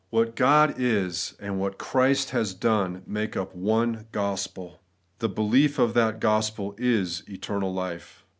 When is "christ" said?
1.77-2.31